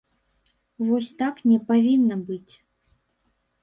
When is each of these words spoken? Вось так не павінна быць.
Вось 0.87 1.11
так 1.21 1.35
не 1.51 1.59
павінна 1.69 2.15
быць. 2.31 2.53